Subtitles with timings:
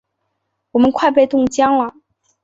[0.71, 1.93] 我们快被冻僵了！